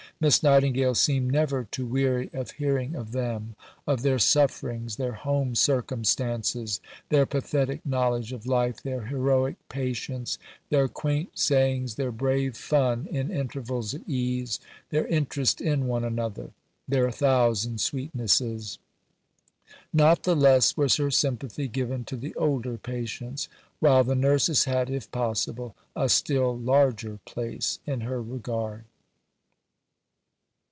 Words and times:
Miss 0.19 0.43
Nightingale 0.43 0.93
seemed 0.93 1.31
never 1.31 1.63
to 1.71 1.83
weary 1.83 2.29
of 2.31 2.51
hearing 2.51 2.93
of 2.95 3.11
them; 3.11 3.55
of 3.87 4.03
their 4.03 4.19
sufferings, 4.19 4.97
their 4.97 5.13
home 5.13 5.55
circumstances, 5.55 6.79
their 7.09 7.25
pathetic 7.25 7.83
knowledge 7.83 8.31
of 8.31 8.45
life, 8.45 8.83
their 8.83 9.05
heroic 9.07 9.55
patience, 9.67 10.37
their 10.69 10.87
quaint 10.87 11.31
sayings, 11.39 11.95
their 11.95 12.11
brave 12.11 12.55
fun 12.55 13.07
in 13.09 13.31
intervals 13.31 13.95
of 13.95 14.07
ease, 14.07 14.59
their 14.91 15.07
interest 15.07 15.59
in 15.59 15.87
one 15.87 16.03
another, 16.03 16.51
their 16.87 17.09
thousand 17.09 17.81
sweetnesses. 17.81 18.77
Not 19.91 20.21
the 20.21 20.35
less 20.35 20.77
was 20.77 20.97
her 20.97 21.09
sympathy 21.09 21.67
given 21.67 22.05
to 22.05 22.15
the 22.15 22.35
older 22.35 22.77
patients, 22.77 23.47
while 23.79 24.03
the 24.03 24.13
Nurses 24.13 24.65
had, 24.65 24.87
if 24.87 25.09
possible, 25.09 25.75
a 25.95 26.07
still 26.07 26.55
larger 26.55 27.17
place 27.25 27.79
in 27.87 28.01
her 28.01 28.21
regard." 28.21 28.83